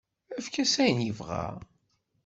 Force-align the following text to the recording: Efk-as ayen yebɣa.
Efk-as 0.37 0.73
ayen 0.83 1.05
yebɣa. 1.05 1.45